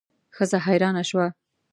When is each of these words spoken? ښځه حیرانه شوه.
ښځه 0.35 0.57
حیرانه 0.65 1.03
شوه. 1.09 1.27